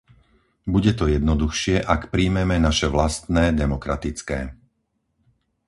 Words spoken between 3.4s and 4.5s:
demokratické...